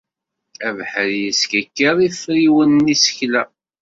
Abeḥri 0.67 1.17
yeskikiḍ 1.23 1.97
iferriwen 2.07 2.71
n 2.83 2.89
yisekla. 2.91 3.43